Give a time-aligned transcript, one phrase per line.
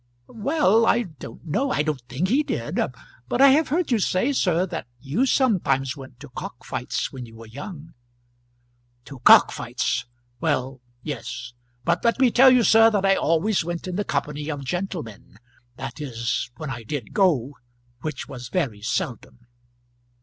[0.29, 2.79] "Well; I don't know; I don't think he did.
[3.27, 7.35] But I have heard you say, sir, that you sometimes went to cockfights when you
[7.35, 7.93] were young."
[9.05, 10.07] "To cockfights!
[10.39, 11.53] well, yes.
[11.83, 15.37] But let me tell you, sir, that I always went in the company of gentlemen
[15.75, 17.57] that is, when I did go,
[17.99, 19.45] which was very seldom."